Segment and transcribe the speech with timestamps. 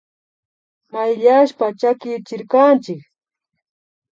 [0.91, 3.01] Mayllashpa chakichirkanchik